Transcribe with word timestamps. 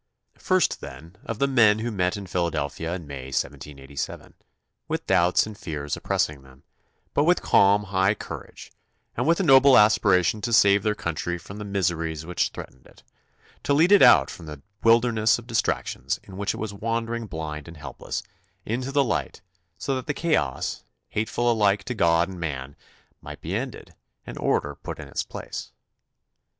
First, 0.39 0.81
then, 0.81 1.15
of 1.25 1.37
the 1.37 1.45
men 1.45 1.77
who 1.77 1.91
met 1.91 2.17
in 2.17 2.25
Philadelphia 2.25 2.95
in 2.95 3.05
May, 3.05 3.25
1787, 3.27 4.33
with 4.87 5.05
doubts 5.05 5.45
and 5.45 5.55
fears 5.55 5.95
oppressing 5.95 6.41
them, 6.41 6.63
but 7.13 7.23
with 7.25 7.43
calm, 7.43 7.83
high 7.83 8.15
courage 8.15 8.71
and 9.15 9.27
with 9.27 9.39
a 9.39 9.43
noble 9.43 9.73
aspira 9.77 10.25
tion 10.25 10.41
to 10.41 10.51
save 10.53 10.81
their 10.81 10.95
country 10.95 11.37
from 11.37 11.57
the 11.57 11.63
miseries 11.63 12.25
which 12.25 12.49
threatened 12.49 12.87
it, 12.87 13.03
to 13.61 13.75
lead 13.75 13.91
it 13.91 14.01
out 14.01 14.31
from 14.31 14.47
the 14.47 14.63
wilderness 14.81 15.37
of 15.37 15.45
THE 15.45 15.49
CONSTITUTION 15.53 16.01
AND 16.01 16.07
ITS 16.07 16.17
MAKERS 16.23 16.23
39 16.23 16.33
distractions 16.33 16.33
in 16.33 16.37
which 16.37 16.53
it 16.55 16.57
was 16.57 16.73
wandering 16.73 17.27
bUnd 17.29 17.67
and 17.67 17.77
help 17.77 18.01
less, 18.01 18.23
into 18.65 18.91
the 18.91 19.03
Ught, 19.03 19.41
so 19.77 19.93
that 19.93 20.07
the 20.07 20.15
chaos, 20.15 20.83
hateful 21.09 21.51
alike 21.51 21.83
to 21.83 21.93
God 21.93 22.27
and 22.27 22.39
man, 22.39 22.75
might 23.21 23.39
be 23.41 23.55
ended 23.55 23.93
and 24.25 24.39
order 24.39 24.73
put 24.81 24.97
in 24.97 25.07
its 25.07 25.21
place. 25.21 25.71